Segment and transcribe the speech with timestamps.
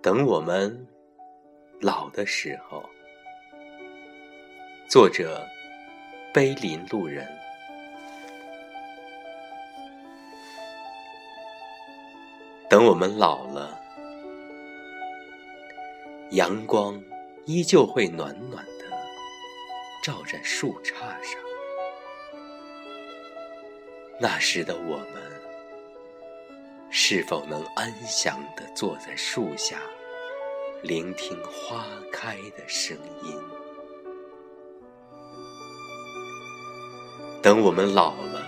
[0.00, 0.86] 等我们
[1.80, 2.88] 老的时候，
[4.88, 5.44] 作者：
[6.32, 7.26] 碑林路人。
[12.70, 13.76] 等我们老了，
[16.30, 17.02] 阳光
[17.44, 18.84] 依旧会暖暖的
[20.04, 20.94] 照在树杈
[21.24, 21.40] 上。
[24.20, 25.37] 那时的我们，
[27.10, 29.78] 是否能安详地坐在树下，
[30.82, 32.94] 聆听花开的声
[33.24, 33.34] 音？
[37.40, 38.46] 等我们老了，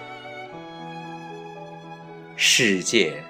[2.37, 3.25] 世界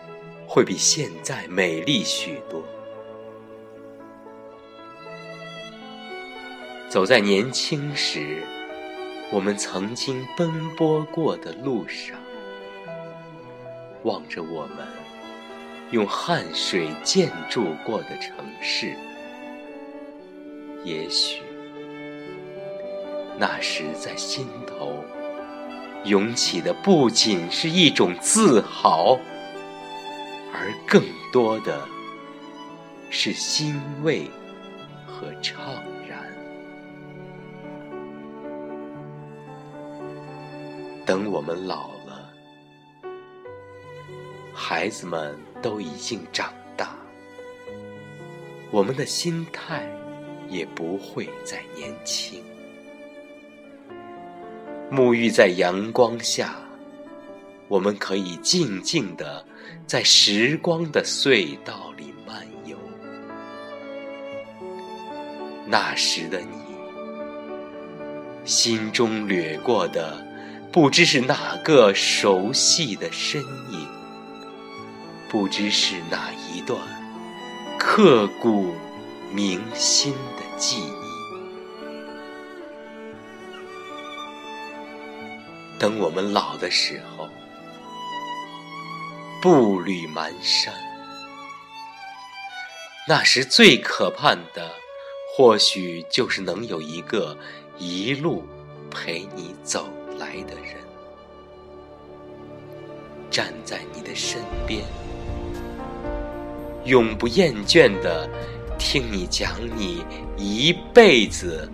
[0.48, 2.60] 会比现在美丽许多。
[6.88, 8.42] 走在年轻时，
[9.30, 12.18] 我们曾经奔波过的路上。
[14.02, 14.78] 望着我们
[15.90, 18.96] 用汗水建筑过的城市，
[20.84, 21.42] 也许
[23.36, 25.02] 那时在心头
[26.04, 29.18] 涌起的不仅是一种自豪，
[30.52, 31.86] 而更多的
[33.10, 34.30] 是欣慰
[35.04, 35.56] 和怅
[36.08, 36.20] 然。
[41.04, 42.30] 等我们老了。
[44.54, 46.96] 孩子们都已经长大，
[48.70, 49.86] 我们的心态
[50.48, 52.42] 也不会再年轻。
[54.90, 56.56] 沐浴在阳光下，
[57.68, 59.44] 我们可以静静的
[59.86, 62.76] 在时光的隧道里漫游。
[65.66, 66.56] 那时的你，
[68.44, 70.26] 心中掠过的，
[70.72, 73.99] 不知是哪个熟悉的身影。
[75.30, 76.76] 不知是哪一段
[77.78, 78.74] 刻骨
[79.32, 80.92] 铭心的记忆。
[85.78, 87.28] 等我们老的时候，
[89.40, 90.70] 步履蹒跚，
[93.06, 94.72] 那时最可盼的，
[95.36, 97.38] 或许就是能有一个
[97.78, 98.44] 一路
[98.90, 99.88] 陪你走
[100.18, 100.74] 来的人，
[103.30, 104.82] 站在你的身边。
[106.90, 108.28] 永不厌倦的
[108.76, 110.04] 听你讲你
[110.36, 111.70] 一辈子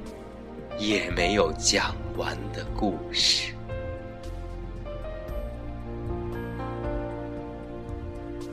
[0.78, 3.54] 也没有讲完的故事。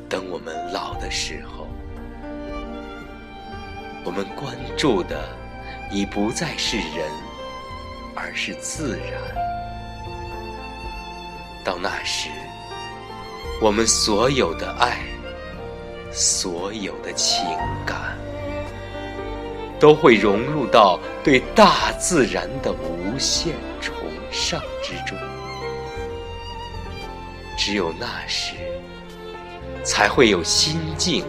[0.07, 1.67] 等我们老的时候，
[4.05, 5.27] 我们关注的
[5.91, 7.11] 已不再是人，
[8.15, 9.21] 而是自然。
[11.61, 12.29] 到那时，
[13.61, 15.12] 我们所有的爱。
[16.13, 17.43] 所有的情
[17.85, 18.15] 感
[19.79, 23.95] 都会融入到对大自然的无限崇
[24.31, 25.17] 尚之中。
[27.57, 28.55] 只有那时，
[29.83, 31.25] 才会有心境，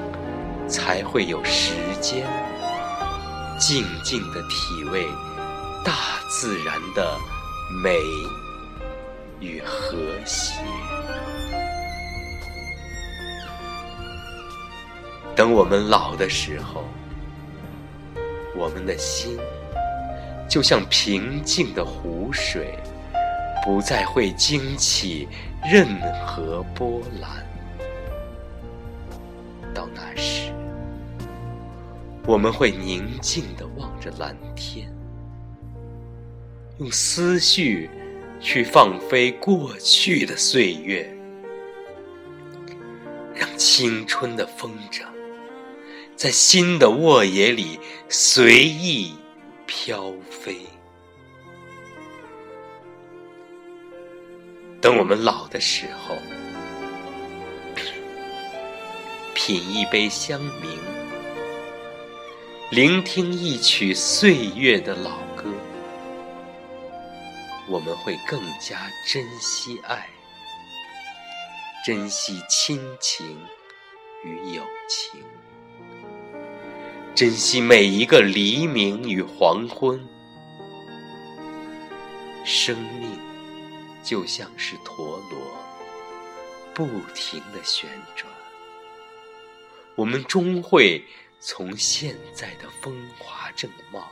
[0.69, 2.27] 才会有时间，
[3.59, 5.07] 静静的体味
[5.83, 5.93] 大
[6.29, 7.19] 自然的
[7.83, 7.99] 美
[9.41, 9.97] 与和
[10.27, 10.44] 谐。
[15.37, 16.85] 等我们老的时候，
[18.57, 19.37] 我们的心
[20.49, 22.79] 就像平静的湖水，
[23.65, 25.27] 不再会惊起
[25.65, 25.89] 任
[26.25, 27.45] 何波澜。
[29.75, 30.53] 到那时，
[32.25, 34.89] 我们会宁静的望着蓝天，
[36.79, 37.91] 用思绪
[38.39, 41.13] 去放飞过去的岁月，
[43.35, 45.03] 让青春的风筝。
[46.25, 49.15] 在新的沃野里随意
[49.67, 50.57] 飘飞。
[54.81, 56.17] 等我们老的时候，
[59.35, 60.79] 品一杯香茗，
[62.71, 65.53] 聆听一曲岁月的老歌，
[67.69, 70.09] 我们会更加珍惜爱，
[71.85, 73.39] 珍惜亲情
[74.25, 75.23] 与友情。
[77.15, 80.05] 珍惜每一个黎明与黄昏，
[82.45, 83.17] 生命
[84.03, 85.57] 就像是陀螺，
[86.75, 86.85] 不
[87.15, 88.29] 停的旋转。
[89.95, 91.05] 我们终会
[91.39, 94.11] 从现在的风华正茂，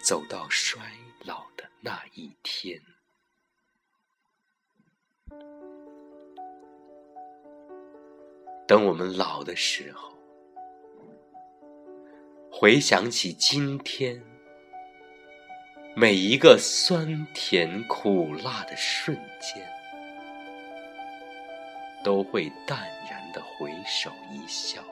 [0.00, 0.82] 走到衰
[1.24, 2.82] 老的那一天。
[8.66, 10.17] 等我们老的时候。
[12.50, 14.20] 回想起今天
[15.94, 19.62] 每一个酸甜苦辣的瞬间，
[22.02, 22.78] 都会淡
[23.08, 24.82] 然的回首一笑。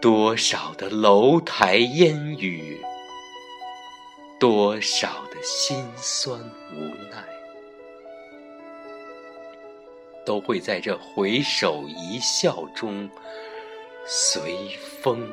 [0.00, 2.80] 多少的楼台烟雨，
[4.40, 6.40] 多少的心酸
[6.72, 6.80] 无
[7.10, 7.24] 奈，
[10.24, 13.08] 都会在这回首一笑中
[14.08, 14.68] 随
[15.02, 15.28] 风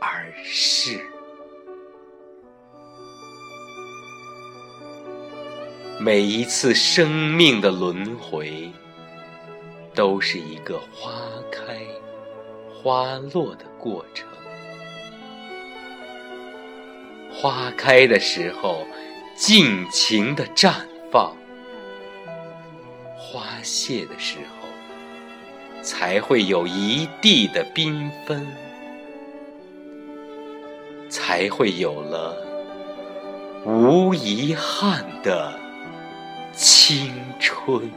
[0.00, 0.98] 而逝。
[6.00, 8.72] 每一次生命的轮回，
[9.94, 11.12] 都是一个花
[11.52, 11.76] 开。
[12.82, 14.26] 花落的过程，
[17.30, 18.86] 花开的时候
[19.34, 20.72] 尽情的绽
[21.10, 21.36] 放，
[23.18, 24.55] 花谢的时候
[25.86, 28.44] 才会有一地的缤纷，
[31.08, 32.36] 才会有了
[33.64, 35.56] 无遗憾的
[36.52, 37.88] 青春。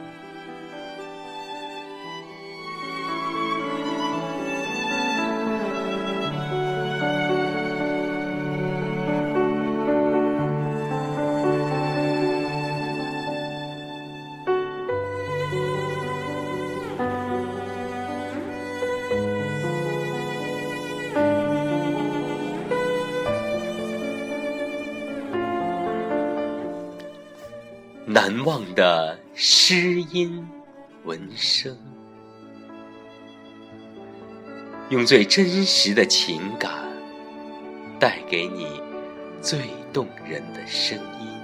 [28.22, 30.46] 难忘的诗音
[31.04, 31.74] 文声，
[34.90, 36.70] 用最真实的情感
[37.98, 38.82] 带给你
[39.40, 41.39] 最动人的声音。